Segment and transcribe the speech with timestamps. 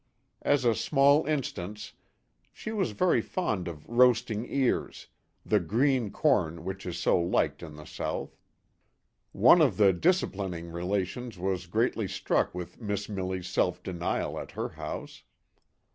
[0.41, 1.93] As a small instance:
[2.51, 5.09] she was very fond of" roasting ears"
[5.45, 8.35] the green corn which is so liked in the South.
[9.31, 15.21] One of the" disciplining" relations was greatly struck with Missmilly's self denial at her house.